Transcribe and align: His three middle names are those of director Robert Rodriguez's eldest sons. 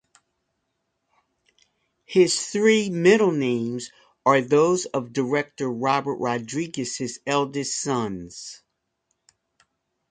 His 2.05 2.41
three 2.47 2.89
middle 2.89 3.29
names 3.31 3.91
are 4.25 4.41
those 4.41 4.85
of 4.87 5.13
director 5.13 5.69
Robert 5.69 6.15
Rodriguez's 6.15 7.19
eldest 7.27 7.79
sons. 7.79 8.63